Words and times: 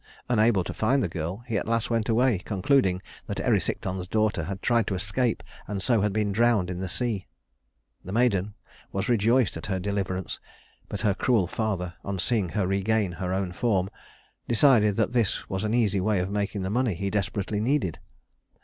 Unable 0.29 0.63
to 0.63 0.73
find 0.73 1.03
the 1.03 1.07
girl, 1.07 1.43
he 1.47 1.59
at 1.59 1.67
last 1.67 1.91
went 1.91 2.09
away, 2.09 2.39
concluding 2.39 3.03
that 3.27 3.39
Erysichthon's 3.39 4.07
daughter 4.07 4.45
had 4.45 4.63
tried 4.63 4.87
to 4.87 4.95
escape 4.95 5.43
and 5.67 5.79
so 5.79 6.01
had 6.01 6.11
been 6.11 6.31
drowned 6.31 6.71
in 6.71 6.79
the 6.79 6.89
sea. 6.89 7.27
The 8.03 8.11
maiden 8.11 8.55
was 8.91 9.07
rejoiced 9.07 9.57
at 9.57 9.67
her 9.67 9.77
deliverance; 9.79 10.39
but 10.89 11.01
her 11.01 11.13
cruel 11.13 11.45
father, 11.45 11.93
on 12.03 12.17
seeing 12.17 12.49
her 12.49 12.65
regain 12.65 13.11
her 13.11 13.31
own 13.31 13.51
form, 13.51 13.91
decided 14.47 14.95
that 14.95 15.11
this 15.11 15.47
was 15.47 15.63
an 15.63 15.75
easy 15.75 16.01
way 16.01 16.17
of 16.17 16.31
making 16.31 16.63
the 16.63 16.71
money 16.71 16.95
he 16.95 17.11
desperately 17.11 17.59
needed. 17.59 17.99